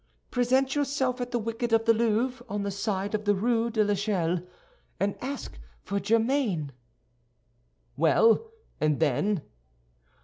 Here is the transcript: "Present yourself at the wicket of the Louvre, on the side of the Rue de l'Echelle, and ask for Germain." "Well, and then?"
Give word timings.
"Present 0.31 0.73
yourself 0.73 1.21
at 1.21 1.29
the 1.29 1.37
wicket 1.37 1.71
of 1.71 1.85
the 1.85 1.93
Louvre, 1.93 2.43
on 2.49 2.63
the 2.63 2.71
side 2.71 3.13
of 3.13 3.25
the 3.25 3.35
Rue 3.35 3.69
de 3.69 3.83
l'Echelle, 3.83 4.41
and 4.99 5.15
ask 5.21 5.59
for 5.83 5.99
Germain." 5.99 6.71
"Well, 7.95 8.51
and 8.79 8.99
then?" 8.99 9.43